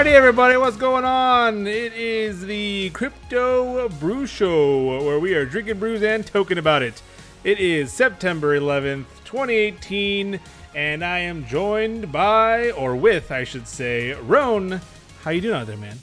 [0.00, 1.66] Alrighty, everybody, what's going on?
[1.66, 7.02] It is the Crypto Brew Show where we are drinking brews and talking about it.
[7.44, 10.40] It is September 11th, 2018,
[10.74, 14.80] and I am joined by, or with, I should say, Roan.
[15.22, 15.98] How you doing out there, man?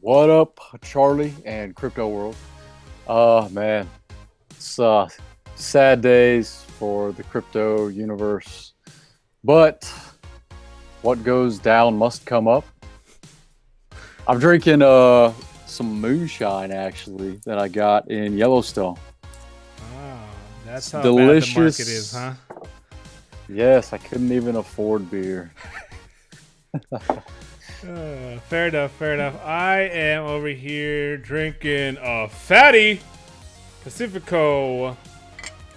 [0.00, 2.34] What up, Charlie and Crypto World?
[3.06, 3.88] Uh man,
[4.50, 5.08] it's uh,
[5.54, 8.72] sad days for the crypto universe,
[9.44, 9.88] but
[11.02, 12.64] what goes down must come up.
[14.26, 15.32] I'm drinking uh
[15.66, 18.96] some moonshine actually that I got in Yellowstone.
[19.24, 20.18] Oh,
[20.64, 21.48] that's how Delicious.
[21.48, 22.34] bad the market is, huh?
[23.48, 25.52] Yes, I couldn't even afford beer.
[27.86, 29.34] Uh, fair enough, fair enough.
[29.44, 32.98] I am over here drinking a fatty
[33.82, 34.96] Pacifico.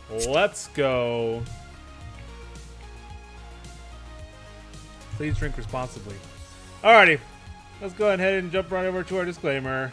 [0.10, 1.44] Let's go.
[5.18, 6.16] Please drink responsibly.
[6.82, 7.20] Alrighty,
[7.82, 9.92] let's go ahead and jump right over to our disclaimer.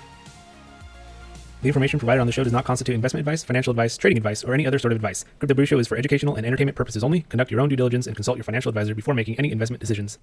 [1.63, 4.45] The information provided on the show does not constitute investment advice, financial advice, trading advice,
[4.45, 5.25] or any other sort of advice.
[5.39, 7.23] Crypto Brew Show is for educational and entertainment purposes only.
[7.23, 10.19] Conduct your own due diligence and consult your financial advisor before making any investment decisions.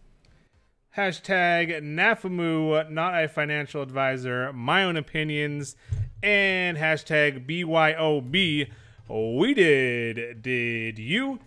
[0.95, 5.75] Hashtag NAFAMU, not a financial advisor, my own opinions,
[6.21, 8.69] and hashtag BYOB,
[9.09, 10.41] we did.
[10.43, 11.39] Did you?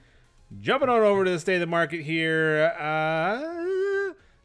[0.60, 2.74] Jumping on over to the state of the market here.
[2.78, 3.93] Uh,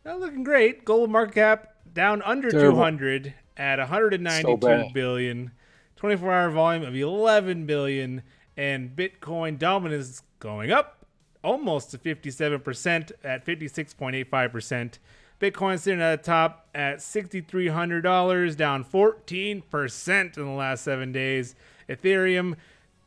[0.10, 0.84] not looking great.
[0.86, 2.78] Global market cap down under Terrible.
[2.78, 5.52] 200 at 192 So billion.
[5.98, 8.24] 24 hour volume of 11 billion.
[8.58, 11.06] And Bitcoin dominance going up
[11.44, 15.00] almost to 57% at 56.85%.
[15.40, 21.56] Bitcoin sitting at the top at $6,300, down 14% in the last seven days.
[21.88, 22.58] Ethereum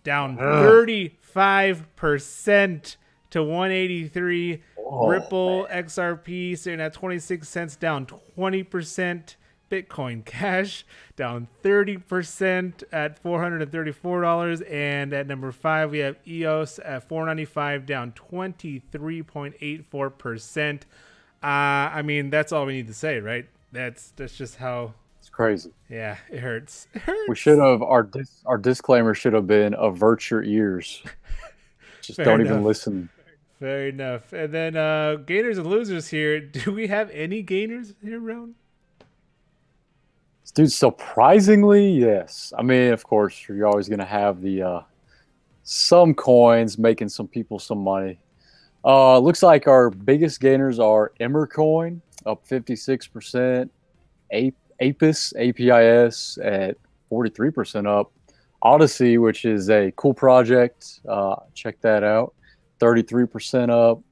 [0.02, 2.96] down 35%
[3.32, 4.62] to 183.
[4.76, 9.34] Ripple XRP sitting at 26 cents, down 20%.
[9.70, 10.84] Bitcoin Cash
[11.16, 14.70] down 30% at $434.
[14.70, 20.74] And at number five, we have EOS at 495 down 23.84%.
[20.74, 20.76] Uh,
[21.46, 23.46] I mean, that's all we need to say, right?
[23.72, 25.70] That's that's just how, It's crazy.
[25.88, 26.86] yeah, it hurts.
[26.92, 27.22] It hurts.
[27.28, 31.02] We should have our dis- our disclaimer should have been avert your ears.
[32.02, 32.52] Just Fair don't enough.
[32.52, 33.08] even listen.
[33.62, 34.32] Fair enough.
[34.32, 36.40] And then uh, gainers and losers here.
[36.40, 38.56] Do we have any gainers here, Roan?
[40.52, 42.52] Dude, surprisingly, yes.
[42.58, 44.80] I mean, of course, you're always going to have the uh,
[45.62, 48.18] some coins making some people some money.
[48.84, 53.70] Uh, looks like our biggest gainers are Emercoin up 56%,
[54.32, 56.76] A- Apis, APIS at
[57.12, 58.10] 43% up,
[58.60, 62.34] Odyssey, which is a cool project, uh, check that out,
[62.82, 64.02] 33% up.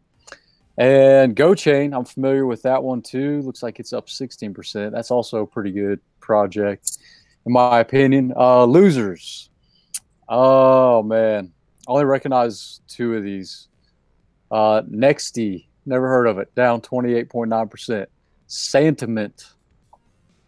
[0.79, 3.43] And GoChain, I'm familiar with that one too.
[3.43, 4.93] Looks like it's up 16%.
[4.93, 6.99] That's also a pretty good project,
[7.45, 8.33] in my opinion.
[8.37, 9.51] Uh, losers.
[10.29, 11.53] Oh, man.
[11.89, 13.69] I only recognize two of these.
[14.51, 18.07] Uh, Nexty, never heard of it, down 28.9%.
[18.47, 19.45] Sentiment,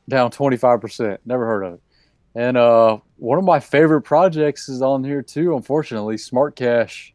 [0.08, 1.18] down 25%.
[1.24, 1.80] Never heard of it.
[2.34, 7.12] And uh, one of my favorite projects is on here too, unfortunately, Smart Cash.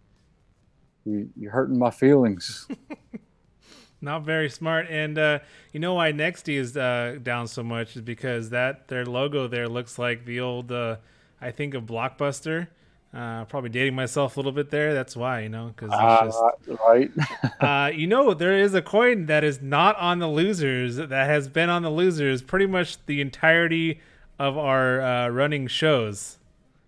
[1.08, 2.68] You, you're hurting my feelings.
[4.02, 4.88] Not very smart.
[4.90, 5.40] And uh,
[5.72, 9.70] you know why Nexty is uh, down so much is because that their logo there
[9.70, 10.98] looks like the old, uh,
[11.42, 12.68] I think of Blockbuster.
[13.14, 14.94] Uh, probably dating myself a little bit there.
[14.94, 15.92] That's why, you know, because.
[15.92, 17.10] Uh, right?
[17.60, 21.48] Uh, you know, there is a coin that is not on the losers that has
[21.48, 24.00] been on the losers pretty much the entirety
[24.38, 26.37] of our uh, running shows.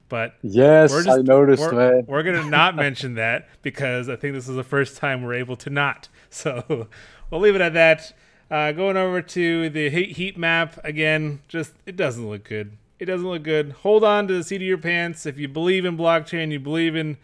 [0.09, 2.05] But yes, we're I noticed, we're, man.
[2.07, 5.55] we're gonna not mention that because I think this is the first time we're able
[5.57, 6.09] to not.
[6.31, 6.87] So
[7.31, 8.13] we'll leave it at that.
[8.51, 12.77] Uh, going over to the heat, heat map again, just it doesn't look good.
[12.99, 13.71] It doesn't look good.
[13.81, 15.25] Hold on to the seat of your pants.
[15.25, 17.17] If you believe in blockchain, you believe in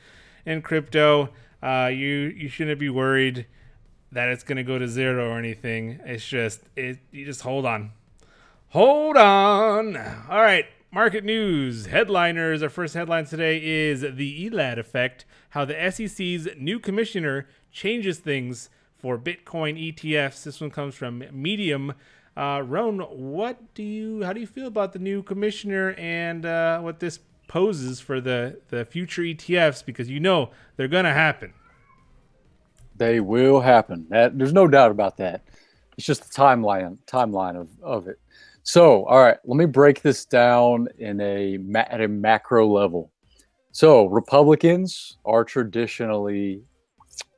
[0.43, 1.29] in crypto,
[1.61, 3.45] uh, you you shouldn't be worried
[4.11, 5.99] that it's gonna go to zero or anything.
[6.03, 6.97] It's just it.
[7.11, 7.91] You just hold on.
[8.69, 9.95] Hold on.
[10.29, 10.65] All right.
[10.95, 12.63] Market news headliners.
[12.63, 18.69] Our first headline today is the ELAD effect how the SEC's new commissioner changes things
[18.97, 20.45] for Bitcoin ETFs.
[20.45, 21.95] This one comes from Medium.
[22.37, 26.79] Uh, Roan, what do you, how do you feel about the new commissioner and uh,
[26.79, 27.19] what this
[27.49, 29.83] poses for the, the future ETFs?
[29.85, 31.51] Because you know they're going to happen.
[32.95, 34.07] They will happen.
[34.11, 35.43] That there's no doubt about that.
[35.97, 38.17] It's just the timeline timeline of, of it.
[38.65, 43.11] So, all right, let me break this down in a at a macro level.
[43.71, 46.61] So, Republicans are traditionally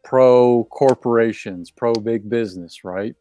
[0.03, 3.15] pro corporations, pro big business, right?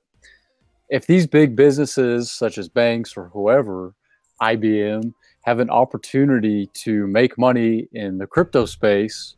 [0.88, 3.94] if these big businesses such as banks or whoever,
[4.40, 5.12] IBM,
[5.42, 9.36] have an opportunity to make money in the crypto space,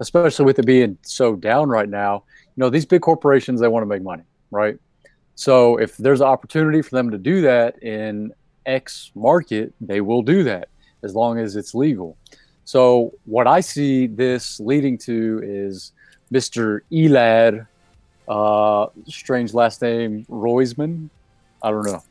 [0.00, 2.24] especially with it being so down right now,
[2.56, 4.76] you know, these big corporations they want to make money, right?
[5.34, 8.32] So if there's an opportunity for them to do that in
[8.66, 10.68] X market, they will do that
[11.02, 12.16] as long as it's legal.
[12.64, 15.92] So what I see this leading to is
[16.32, 16.80] Mr.
[16.90, 17.66] Elad,
[18.28, 21.10] uh, strange last name, Roisman.
[21.62, 22.02] I don't know.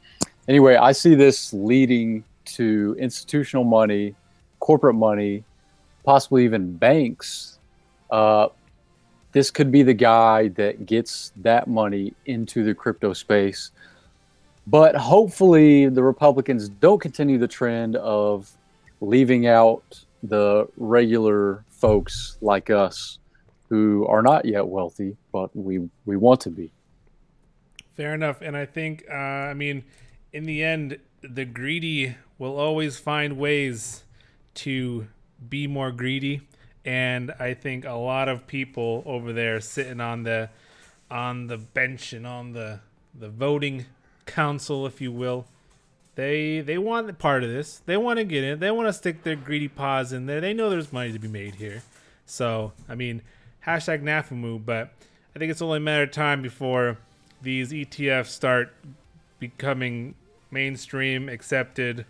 [0.47, 4.15] Anyway, I see this leading to institutional money,
[4.59, 5.43] corporate money,
[6.03, 7.59] possibly even banks.
[8.09, 8.49] Uh,
[9.31, 13.71] this could be the guy that gets that money into the crypto space.
[14.67, 18.51] But hopefully, the Republicans don't continue the trend of
[18.99, 23.17] leaving out the regular folks like us
[23.69, 26.71] who are not yet wealthy, but we we want to be.
[27.95, 29.83] Fair enough, and I think uh, I mean,
[30.33, 34.03] in the end, the greedy will always find ways
[34.53, 35.07] to
[35.49, 36.41] be more greedy,
[36.85, 40.49] and I think a lot of people over there sitting on the
[41.09, 42.79] on the bench and on the
[43.17, 43.85] the voting
[44.25, 45.45] council, if you will,
[46.15, 47.81] they they want part of this.
[47.85, 48.59] They want to get in.
[48.59, 50.41] They want to stick their greedy paws in there.
[50.41, 51.83] They know there's money to be made here.
[52.25, 53.21] So I mean,
[53.65, 54.93] hashtag NAFEMU, but
[55.35, 56.97] I think it's only a matter of time before
[57.41, 58.73] these ETFs start
[59.39, 60.15] becoming
[60.51, 62.05] mainstream, accepted,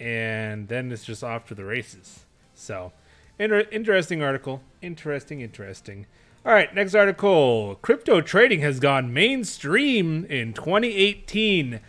[0.00, 2.24] and then it's just off to the races.
[2.54, 2.92] So,
[3.38, 4.62] inter- interesting article.
[4.82, 6.06] Interesting, interesting.
[6.44, 7.78] All right, next article.
[7.80, 11.80] Crypto trading has gone mainstream in 2018.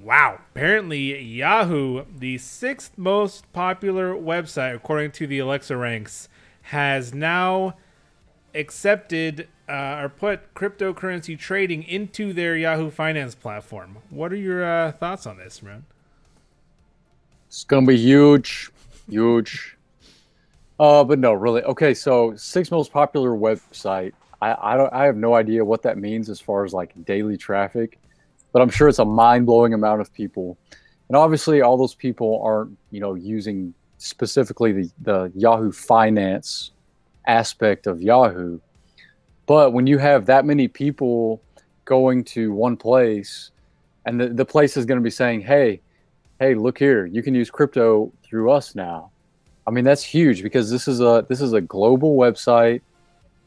[0.00, 0.40] Wow.
[0.52, 6.28] Apparently, Yahoo, the sixth most popular website according to the Alexa ranks,
[6.62, 7.74] has now
[8.54, 13.98] accepted uh, or put cryptocurrency trading into their Yahoo Finance platform.
[14.10, 15.84] What are your uh, thoughts on this, man?
[17.48, 18.70] It's gonna be huge,
[19.08, 19.76] huge.
[20.78, 21.62] Uh, but no, really.
[21.62, 24.12] Okay, so six most popular website.
[24.42, 27.36] I I don't I have no idea what that means as far as like daily
[27.36, 27.98] traffic,
[28.52, 30.58] but I'm sure it's a mind blowing amount of people,
[31.08, 36.72] and obviously all those people aren't you know using specifically the the Yahoo Finance
[37.26, 38.58] aspect of Yahoo.
[39.46, 41.42] But when you have that many people
[41.84, 43.50] going to one place,
[44.06, 45.80] and the, the place is going to be saying, hey,
[46.40, 49.10] hey, look here, you can use crypto through us now.
[49.66, 52.82] I mean, that's huge because this is a this is a global website,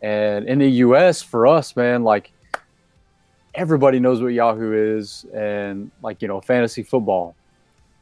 [0.01, 1.21] and in the U.S.
[1.21, 2.31] for us, man, like
[3.53, 7.35] everybody knows what Yahoo is, and like you know, fantasy football.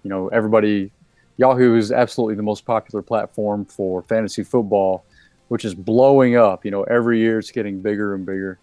[0.03, 0.91] You know, everybody
[1.37, 5.03] Yahoo is absolutely the most popular platform for fantasy football
[5.47, 6.65] which is blowing up.
[6.65, 8.59] You know, every year it's getting bigger and bigger.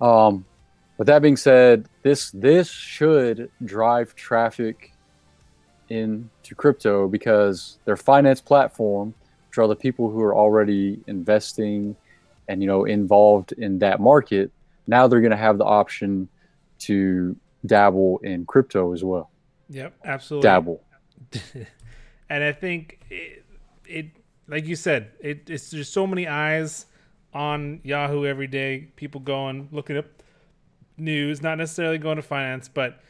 [0.00, 0.44] Um,
[0.96, 4.92] but that being said, this this should drive traffic
[5.90, 9.14] into crypto because their finance platform,
[9.48, 11.96] which are the people who are already investing
[12.48, 14.50] and you know involved in that market,
[14.86, 16.28] now they're going to have the option
[16.78, 19.30] to dabble in crypto as well.
[19.68, 20.48] Yep, absolutely.
[20.48, 20.82] Dabble.
[22.30, 23.44] and I think it,
[23.86, 24.06] it
[24.48, 26.86] like you said, it, it's there's so many eyes
[27.34, 28.88] on Yahoo every day.
[28.96, 30.06] People going looking up
[30.96, 33.00] news, not necessarily going to finance, but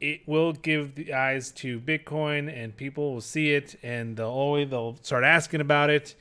[0.00, 4.70] it will give the eyes to Bitcoin, and people will see it, and they'll always
[4.70, 6.14] they'll start asking about it.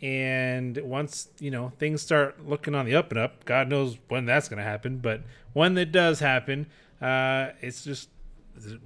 [0.00, 4.26] And once you know things start looking on the up and up, God knows when
[4.26, 4.98] that's to happen.
[4.98, 5.22] But
[5.52, 6.66] when that does happen,
[7.00, 8.08] uh, it's just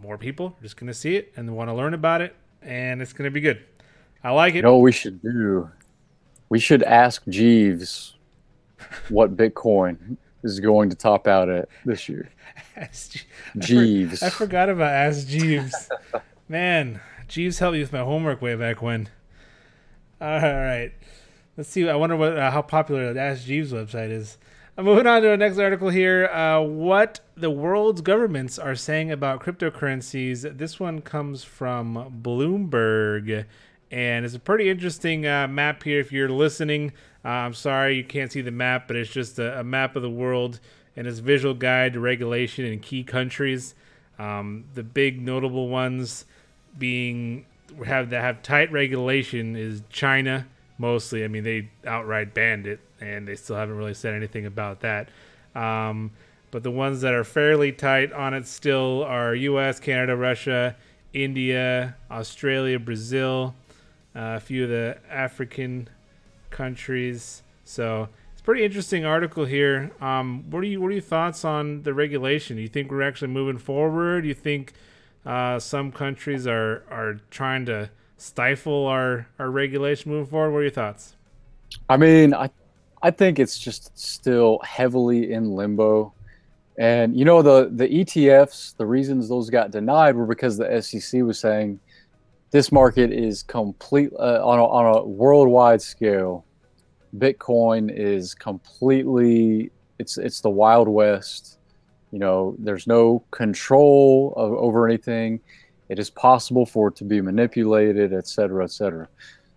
[0.01, 3.13] more people are just to see it and want to learn about it, and it's
[3.29, 3.65] to be good.
[4.23, 4.59] I like it.
[4.59, 5.71] You know we should do?
[6.49, 8.15] We should ask Jeeves
[9.09, 10.17] what Bitcoin
[10.53, 12.29] is going to top out at this year.
[13.59, 14.23] Jeeves.
[14.23, 15.89] I, for, I, forgot about Ask Jeeves.
[16.49, 19.09] Man, Jeeves helped me with my homework way back when.
[20.21, 20.93] All right.
[21.57, 21.89] Let's see.
[21.89, 24.39] I wonder what uh, how popular the Ask Jeeves website is.
[24.79, 26.27] I'm moving on to the next article here.
[26.27, 30.59] Uh, what the world's governments are saying about cryptocurrencies.
[30.59, 33.47] This one comes from Bloomberg
[33.91, 36.01] and it's a pretty interesting uh, map here.
[36.01, 36.93] If you're listening,
[37.27, 40.03] uh, I'm sorry you can't see the map, but it's just a, a, map of
[40.03, 40.61] the world
[40.95, 43.75] and it's visual guide to regulation in key countries.
[44.17, 46.25] Um, the big notable ones
[46.79, 47.45] being
[47.85, 50.47] have that have tight regulation is China
[50.79, 51.25] mostly.
[51.25, 55.09] I mean, they outright banned it, and they still haven't really said anything about that.
[55.57, 56.13] Um,
[56.53, 60.77] but the ones that are fairly tight on it still are U.S., Canada, Russia,
[61.13, 63.57] India, Australia, Brazil,
[64.15, 65.89] uh, a few of the African
[66.57, 67.43] countries.
[67.65, 69.93] So it's pretty interesting article here.
[70.01, 72.57] Um, what are you what are your thoughts on the regulation?
[72.57, 74.23] Do you think we're actually moving forward?
[74.23, 74.73] Do you think
[75.25, 80.53] uh, some countries are are trying to stifle our our regulation moving forward?
[80.53, 81.15] What are your thoughts?
[81.89, 82.51] I mean, I
[83.03, 86.13] I think it's just still heavily in limbo.
[86.79, 91.23] And you know the the ETFs, the reasons those got denied were because the SEC
[91.23, 91.81] was saying
[92.51, 96.46] this market is complete uh, on a, on a worldwide scale.
[97.15, 101.59] Bitcoin is completely it's it's the wild west.
[102.13, 105.41] You know, there's no control of, over anything.
[105.89, 109.09] It is possible for it to be manipulated, et cetera, et cetera.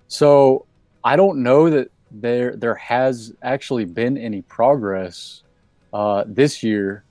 [0.08, 0.66] So
[1.04, 5.44] I don't know that there there has actually been any progress
[5.94, 7.04] uh, this year.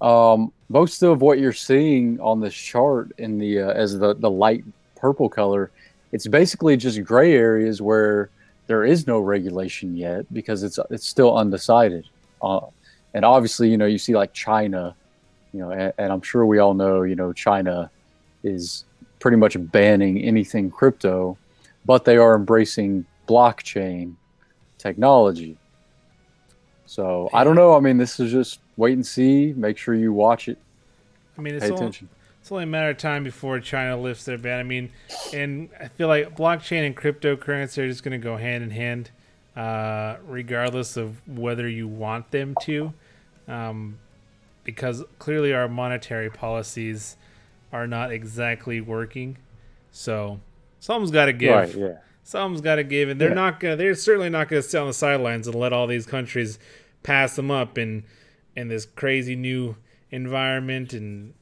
[0.00, 4.30] Um, most of what you're seeing on this chart in the uh, as the the
[4.30, 4.64] light
[4.96, 5.70] purple color,
[6.12, 8.30] it's basically just gray areas where
[8.66, 12.08] there is no regulation yet because it's it's still undecided.
[12.42, 12.60] Uh,
[13.14, 14.94] and obviously, you know, you see like China,
[15.52, 17.90] you know, and, and I'm sure we all know, you know, China
[18.42, 18.84] is
[19.18, 21.38] pretty much banning anything crypto,
[21.84, 24.14] but they are embracing blockchain
[24.78, 25.56] technology.
[26.86, 27.74] So I don't know.
[27.74, 29.52] I mean, this is just wait and see.
[29.56, 30.58] Make sure you watch it.
[31.36, 32.08] I mean, it's Pay all, attention.
[32.46, 34.60] It's only a matter of time before China lifts their ban.
[34.60, 34.92] I mean,
[35.34, 39.10] and I feel like blockchain and cryptocurrency are just going to go hand in hand,
[39.56, 42.94] uh, regardless of whether you want them to,
[43.48, 43.98] um,
[44.62, 47.16] because clearly our monetary policies
[47.72, 49.38] are not exactly working.
[49.90, 50.38] So
[50.78, 51.52] something's got to give.
[51.52, 51.74] Right?
[51.74, 51.94] Yeah.
[52.22, 53.34] Something's got to give, and they're Yeah.
[53.34, 53.74] not gonna.
[53.74, 56.60] They're certainly not gonna sit on the sidelines and let all these countries
[57.02, 58.04] pass them up in
[58.54, 59.74] in this crazy new
[60.12, 61.34] environment and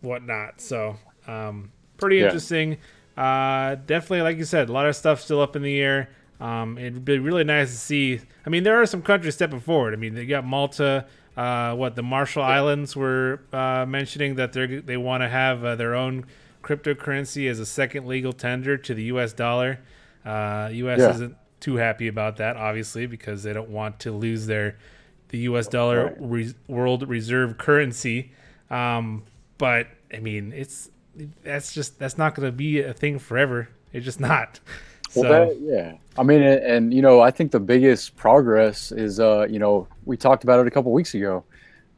[0.00, 0.60] whatnot.
[0.60, 2.24] So, um, pretty Yeah.
[2.26, 2.78] interesting.
[3.16, 6.08] Uh, definitely, like you said, a lot of stuff still up in the air.
[6.40, 8.20] Um, it'd be really nice to see.
[8.46, 9.92] I mean, there are some countries stepping forward.
[9.92, 11.06] I mean, they got Malta.
[11.36, 15.74] Uh, what the Marshall Islands were uh, mentioning that they they want to have uh,
[15.76, 16.26] their own
[16.64, 19.32] cryptocurrency as a second legal tender to the U.S.
[19.32, 19.78] dollar.
[20.24, 20.98] Uh, U.S.
[21.00, 21.10] Yeah.
[21.10, 24.76] isn't too happy about that, obviously, because they don't want to lose their
[25.28, 25.66] the U.S.
[25.68, 28.32] dollar re- world reserve currency.
[28.70, 29.24] Um,
[29.58, 30.90] but I mean, it's
[31.42, 33.68] that's just that's not going to be a thing forever.
[33.92, 34.60] It's just not.
[35.10, 35.94] So Well, that, yeah.
[36.18, 39.88] I mean, and, and you know, I think the biggest progress is, uh, you know,
[40.04, 41.44] we talked about it a couple weeks ago.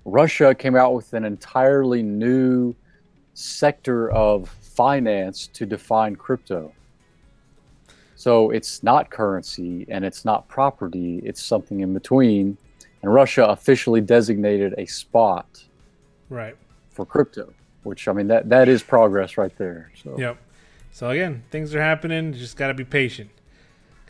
[0.05, 2.75] Russia came out with an entirely new
[3.35, 6.73] sector of finance to define crypto.
[8.15, 12.57] So it's not currency and it's not property, it's something in between.
[13.03, 15.65] And Russia officially designated a spot
[16.29, 16.57] right.
[16.91, 19.91] For crypto, which I mean that that is progress right there.
[20.03, 20.39] So Yep.
[20.93, 22.33] So again, things are happening.
[22.33, 23.31] Just got to be patient.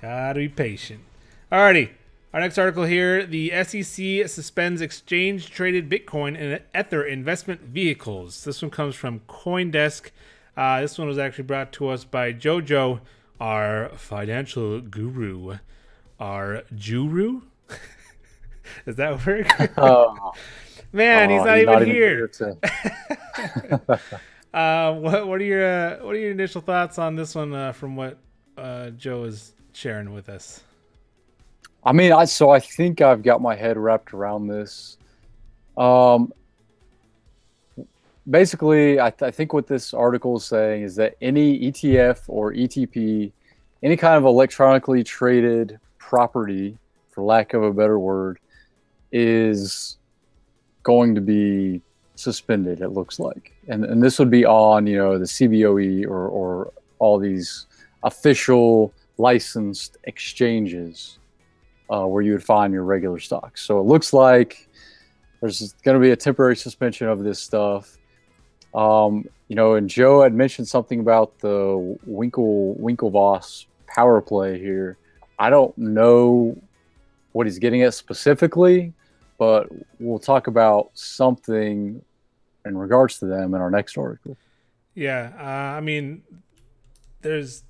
[0.00, 1.00] Got to be patient.
[1.52, 1.90] Alrighty.
[2.32, 8.44] Our next article here: the SEC suspends exchange-traded Bitcoin and Ether investment vehicles.
[8.44, 10.10] This one comes from CoinDesk.
[10.56, 13.00] Uh, this one was actually brought to us by Jojo,
[13.40, 15.58] our financial guru,
[16.20, 17.42] our Juru.
[18.86, 19.50] Is that word?
[19.76, 20.32] Oh,
[20.92, 22.28] Man, he's oh, not even here.
[22.28, 22.56] to-
[24.52, 27.70] Uh, what what are your uh, what are your initial thoughts on this one uh,
[27.70, 28.18] from what
[28.58, 30.64] uh, Joe is sharing with us?
[31.84, 34.98] I mean, I so I think I've got my head wrapped around this.
[35.76, 36.32] Um,
[38.28, 42.52] basically, I, th- I think what this article is saying is that any ETF or
[42.52, 43.30] ETP,
[43.84, 46.76] any kind of electronically traded property,
[47.10, 48.40] for lack of a better word,
[49.12, 49.96] is
[50.82, 51.82] going to be
[52.14, 52.80] suspended.
[52.80, 56.72] It looks like, and and this would be on you know the CBOE or or
[56.98, 57.66] all these
[58.02, 61.18] official licensed exchanges
[61.90, 63.62] uh, where you would find your regular stocks.
[63.62, 64.68] So it looks like
[65.40, 67.98] there's going to be a temporary suspension of this stuff.
[68.74, 74.96] Um, you know, and Joe had mentioned something about the Winkle Winklevoss power play here.
[75.38, 76.56] I don't know
[77.32, 78.92] what he's getting at specifically,
[79.40, 82.02] but we'll talk about something
[82.66, 84.36] in regards to them in our next article.
[84.94, 86.20] Yeah, uh, I mean,
[87.22, 87.62] there's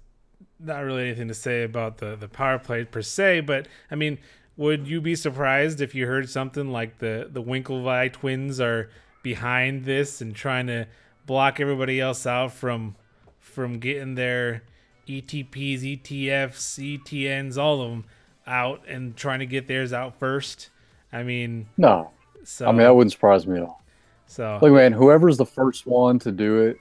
[0.58, 4.18] not really anything to say about the the power play per se, but I mean,
[4.56, 8.90] would you be surprised if you heard something like the the Winklevi twins are
[9.22, 10.88] behind this and trying to
[11.24, 12.96] block everybody else out from
[13.38, 14.64] from getting their
[15.06, 18.04] ETPs, ETFs, ETNs, all of them
[18.44, 20.69] out and trying to get theirs out first?
[21.12, 22.10] I mean, No,
[22.44, 23.82] so I mean that wouldn't surprise me at all.
[24.26, 26.78] so Look, man, whoever's the first one to do it,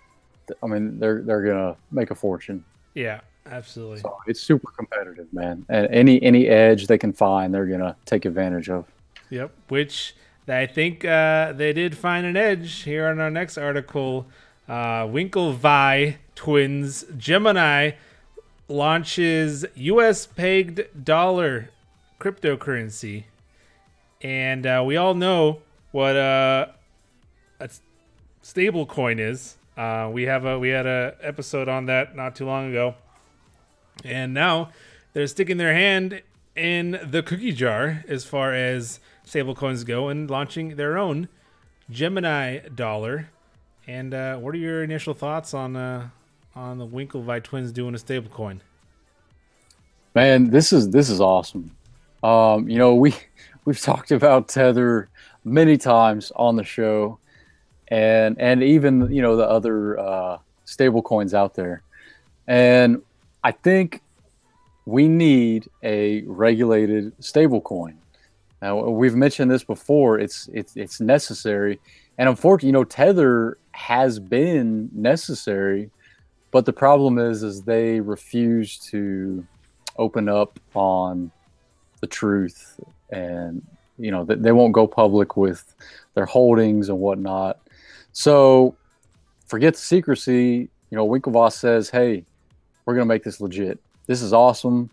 [0.63, 2.63] I mean they're they're gonna make a fortune.
[2.93, 3.21] Yeah,
[3.51, 3.99] Absolutely.
[3.99, 5.65] So it's super competitive, man.
[5.69, 8.85] And any any edge they can find, they're gonna take advantage of.
[9.29, 9.51] Yep.
[9.69, 10.15] Which
[10.47, 14.27] I think uh, they did find an edge here on our next article.
[14.67, 17.91] Uh, Winklevi twins Gemini
[18.67, 20.27] launches U.S.
[20.27, 21.69] pegged dollar
[22.19, 23.23] cryptocurrency,
[24.21, 25.61] and uh, we all know
[25.91, 26.67] what uh,
[27.59, 27.69] a
[28.41, 29.57] stable coin is.
[29.77, 32.95] Uh, we have a we had a episode on that not too long ago,
[34.03, 34.71] and now
[35.13, 36.21] they're sticking their hand
[36.55, 41.29] in the cookie jar as far as stablecoins go and launching their own
[41.89, 43.29] Gemini dollar.
[43.87, 46.09] And uh, what are your initial thoughts on uh,
[46.55, 48.59] on the Winklevi twins doing a stablecoin?
[50.13, 51.71] Man, this is this is awesome.
[52.23, 53.15] Um, you know, we
[53.65, 55.09] we've talked about Tether
[55.43, 57.19] many times on the show,
[57.87, 61.81] and and even you know the other uh, stable coins out there,
[62.47, 63.01] and
[63.43, 64.01] I think
[64.85, 67.97] we need a regulated stable coin.
[68.61, 70.19] Now we've mentioned this before.
[70.19, 71.79] It's it's it's necessary,
[72.17, 75.89] and unfortunately, you know, Tether has been necessary,
[76.51, 79.45] but the problem is is they refuse to
[79.97, 81.31] open up on
[81.99, 82.79] the truth
[83.09, 83.65] and
[83.97, 85.75] you know they won't go public with
[86.13, 87.59] their holdings and whatnot.
[88.13, 88.75] So
[89.45, 90.69] forget the secrecy.
[90.89, 92.25] You know winklevoss says hey
[92.85, 93.79] we're going to make this legit.
[94.07, 94.89] This is awesome.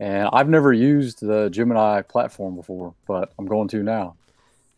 [0.00, 4.16] And i've never used the gemini platform before but i'm going to now.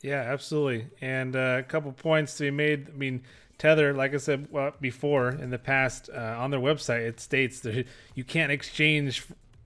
[0.02, 0.86] Yeah absolutely.
[1.00, 2.88] And uh, a couple points to be made.
[2.88, 3.22] I mean
[3.56, 7.60] tether like i said well, before in the past uh, on their website it states
[7.60, 9.24] that you can't exchange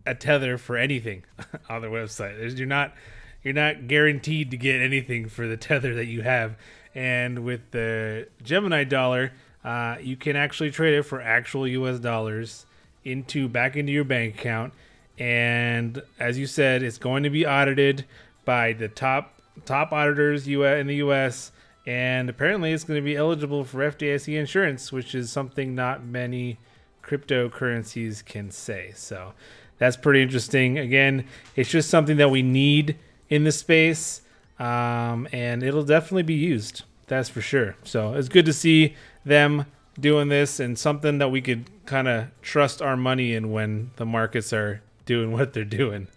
[0.08, 1.24] a tether for anything
[1.68, 2.56] on their website.
[2.56, 2.94] You're not
[3.42, 6.56] you're not guaranteed to get anything for the tether that you have.
[6.94, 9.32] And with the Gemini dollar,
[9.64, 12.00] uh, you can actually trade it for actual U.S.
[12.00, 12.66] dollars
[13.04, 14.72] into back into your bank account.
[15.18, 18.04] And as you said, it's going to be audited
[18.44, 21.52] by the top top auditors in the U.S.
[21.86, 26.58] And apparently, it's going to be eligible for FDIC insurance, which is something not many
[27.02, 28.92] cryptocurrencies can say.
[28.94, 29.32] So
[29.78, 30.78] that's pretty interesting.
[30.78, 31.24] Again,
[31.56, 32.96] it's just something that we need
[33.28, 34.22] in the space,
[34.58, 36.82] um, and it'll definitely be used.
[37.06, 37.76] That's for sure.
[37.84, 39.66] So it's good to see them
[39.98, 44.06] doing this and something that we could kind of trust our money in when the
[44.06, 46.08] markets are doing what they're doing.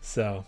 [0.00, 0.44] So,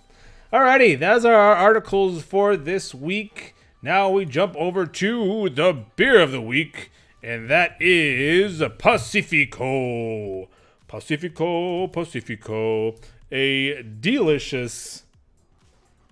[0.52, 3.54] alrighty, those are our articles for this week.
[3.82, 6.90] Now we jump over to the beer of the week,
[7.22, 10.48] and that is Pacifico.
[10.94, 12.94] Pacifico, Pacifico,
[13.32, 15.02] a delicious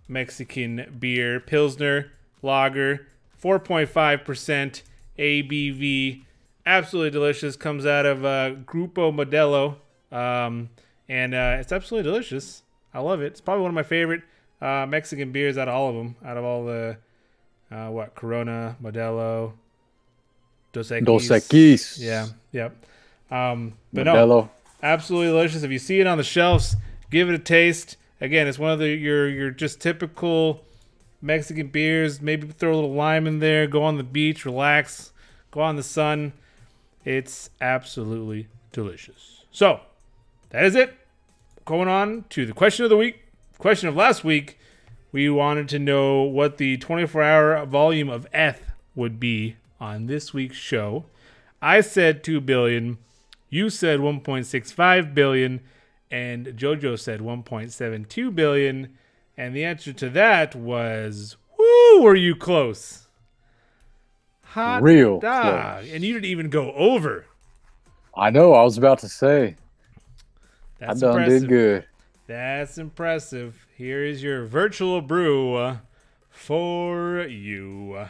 [0.09, 2.11] Mexican beer, Pilsner
[2.43, 3.07] lager,
[3.41, 4.83] 4.5%
[5.17, 6.25] ABV.
[6.67, 7.55] Absolutely delicious.
[7.55, 9.77] Comes out of uh, Grupo Modelo.
[10.11, 10.71] Um,
[11.09, 12.65] and uh, it's absolutely delicious.
[12.93, 13.27] I love it.
[13.27, 14.23] It's probably one of my favorite
[14.61, 16.17] uh, Mexican beers out of all of them.
[16.25, 16.97] Out of all the,
[17.71, 19.53] uh, what, Corona, Modelo,
[20.73, 21.05] Dos Equis.
[21.05, 22.01] Dos Equis.
[22.01, 22.75] Yeah, yep.
[23.31, 24.29] Um, but Modelo.
[24.29, 24.51] no,
[24.83, 25.63] absolutely delicious.
[25.63, 26.77] If you see it on the shelves,
[27.11, 27.97] give it a taste.
[28.21, 30.65] Again, it's one of the your your just typical
[31.21, 32.21] Mexican beers.
[32.21, 33.67] Maybe throw a little lime in there.
[33.67, 35.13] Go on the beach, relax,
[35.51, 36.33] go on the sun.
[37.05, 39.45] It's absolutely delicious.
[39.51, 39.81] So
[40.51, 40.95] that is it.
[41.65, 43.25] Going on to the question of the week.
[43.59, 44.59] Question of last week.
[45.13, 50.33] We wanted to know what the 24 hour volume of ETH would be on this
[50.33, 51.05] week's show.
[51.61, 52.99] I said 2 billion.
[53.53, 55.61] You said 1.65 billion
[56.11, 58.97] and Jojo said 1.72 billion
[59.37, 63.09] and the answer to that was woo were you close.
[64.45, 65.83] Hot Real dog.
[65.83, 65.93] close.
[65.93, 67.27] And you didn't even go over.
[68.17, 68.55] I know.
[68.55, 69.57] I was about to say.
[70.79, 71.41] That's I done impressive.
[71.43, 71.85] did good.
[72.27, 73.67] That's impressive.
[73.77, 75.77] Here is your virtual brew
[76.31, 78.07] for you.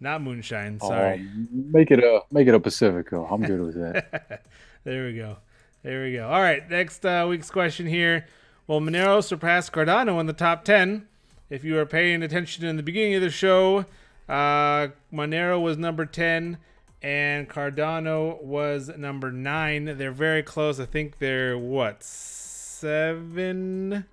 [0.00, 1.14] Not moonshine, sorry.
[1.14, 3.26] Um, make it a make it a Pacifico.
[3.26, 4.44] I'm good with that.
[4.84, 5.36] There we go.
[5.82, 6.28] There we go.
[6.28, 8.26] All right, next uh, week's question here.
[8.66, 11.06] Will Monero surpass Cardano in the top 10?
[11.50, 13.84] If you were paying attention in the beginning of the show,
[14.28, 16.56] uh, Monero was number 10
[17.02, 19.98] and Cardano was number 9.
[19.98, 20.80] They're very close.
[20.80, 22.02] I think they're what?
[22.02, 24.04] 7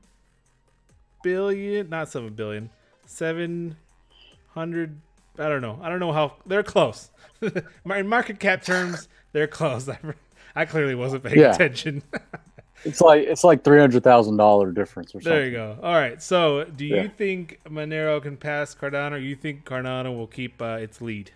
[1.24, 1.90] billion?
[1.90, 2.70] Not 7 billion.
[3.06, 5.02] 700
[5.38, 5.80] I don't know.
[5.82, 7.10] I don't know how they're close.
[7.86, 9.90] In market cap terms, they're close.
[10.56, 11.54] I clearly wasn't paying Yeah.
[11.54, 12.02] attention.
[12.86, 15.32] it's like it's like three hundred thousand dollar difference or something.
[15.38, 15.78] there you go.
[15.84, 16.22] All right.
[16.22, 17.08] So, do you Yeah.
[17.10, 21.32] think Monero can pass Cardano, or you think Cardano will keep uh, its lead?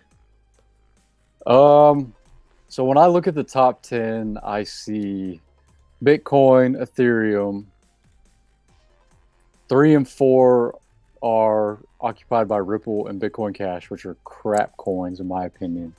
[1.46, 2.14] Um,
[2.68, 5.40] so when I look at the top ten, I see
[6.02, 7.66] Bitcoin, Ethereum.
[9.68, 10.79] Three and four
[11.22, 15.94] are occupied by Ripple and Bitcoin Cash, which are crap coins in my opinion.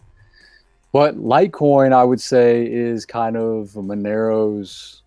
[0.91, 5.03] But Litecoin, I would say, is kind of Monero's,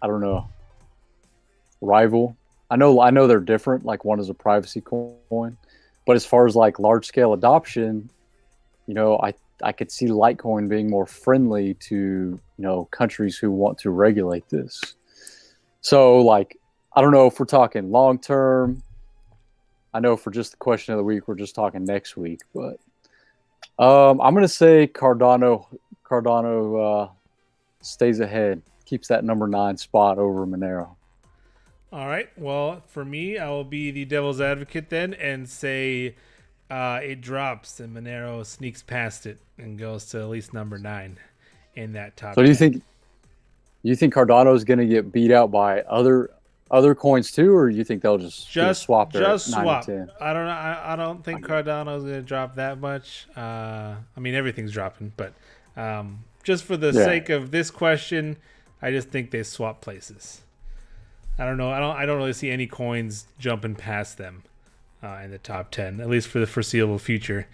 [0.00, 0.48] I don't know,
[1.80, 2.36] rival.
[2.70, 3.84] I know, I know they're different.
[3.84, 5.56] Like one is a privacy coin,
[6.06, 8.08] but as far as like large scale adoption,
[8.86, 13.50] you know, I I could see Litecoin being more friendly to you know countries who
[13.50, 14.80] want to regulate this.
[15.80, 16.58] So like,
[16.92, 18.82] I don't know if we're talking long term.
[19.98, 22.78] I know for just the question of the week, we're just talking next week, but
[23.84, 25.66] um, I'm gonna say Cardano.
[26.04, 27.10] Cardano uh,
[27.80, 30.90] stays ahead, keeps that number nine spot over Monero.
[31.92, 32.28] All right.
[32.38, 36.14] Well, for me, I will be the devil's advocate then and say
[36.70, 41.18] uh, it drops and Monero sneaks past it and goes to at least number nine
[41.74, 42.36] in that top.
[42.36, 42.84] So do you think?
[43.82, 46.30] You think Cardano is going to get beat out by other
[46.70, 49.88] other coins too, or you think they'll just just swap their just swap?
[49.88, 50.50] I don't know.
[50.50, 53.26] I, I don't think Cardano is going to drop that much.
[53.36, 55.32] Uh, I mean, everything's dropping, but
[55.76, 57.04] um, just for the yeah.
[57.04, 58.36] sake of this question,
[58.82, 60.42] I just think they swap places.
[61.38, 61.70] I don't know.
[61.70, 61.96] I don't.
[61.96, 64.42] I don't really see any coins jumping past them
[65.02, 67.46] uh, in the top ten, at least for the foreseeable future.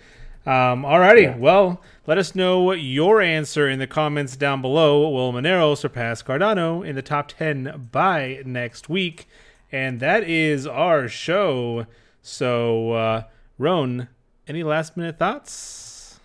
[0.46, 1.36] Um, alrighty, yeah.
[1.38, 5.08] well, let us know your answer in the comments down below.
[5.08, 9.26] Will Monero surpass Cardano in the top 10 by next week?
[9.72, 11.86] And that is our show.
[12.20, 13.22] So, uh,
[13.58, 14.08] Roan,
[14.46, 16.20] any last minute thoughts?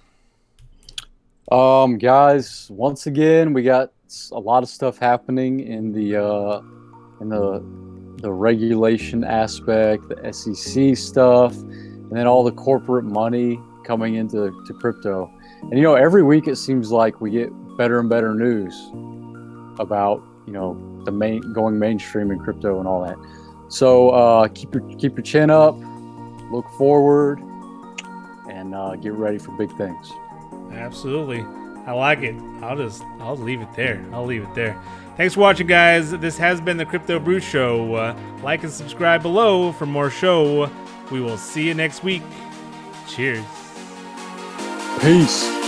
[1.49, 3.91] Um, guys, once again, we got
[4.33, 6.61] a lot of stuff happening in the uh,
[7.21, 7.63] in the
[8.21, 14.73] the regulation aspect, the SEC stuff, and then all the corporate money coming into to
[14.75, 15.31] crypto.
[15.63, 18.75] And you know, every week it seems like we get better and better news
[19.79, 23.17] about you know the main going mainstream in crypto and all that.
[23.67, 25.75] So uh, keep your keep your chin up,
[26.51, 27.39] look forward,
[28.47, 30.11] and uh, get ready for big things.
[30.71, 31.41] Absolutely,
[31.87, 32.35] I like it.
[32.61, 34.05] I'll just I'll leave it there.
[34.13, 34.79] I'll leave it there.
[35.17, 36.11] Thanks for watching, guys.
[36.11, 37.95] This has been the Crypto Brew Show.
[37.95, 40.69] Uh, like and subscribe below for more show.
[41.09, 42.21] We will see you next week.
[43.07, 43.58] Cheers.
[45.01, 45.58] Peace.